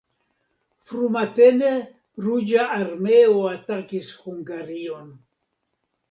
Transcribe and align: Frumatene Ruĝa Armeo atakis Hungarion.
Frumatene 0.91 1.73
Ruĝa 2.27 2.63
Armeo 2.77 3.35
atakis 3.51 4.09
Hungarion. 4.23 5.13